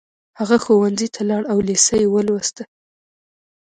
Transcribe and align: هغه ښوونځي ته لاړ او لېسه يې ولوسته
هغه 0.39 0.57
ښوونځي 0.63 1.07
ته 1.15 1.21
لاړ 1.29 1.43
او 1.51 1.57
لېسه 1.67 1.93
يې 2.01 2.07
ولوسته 2.13 2.63